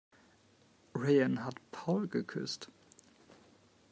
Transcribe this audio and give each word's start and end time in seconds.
Rayen 0.95 1.45
hat 1.45 1.57
Paul 1.71 2.07
geküsst. 2.07 2.69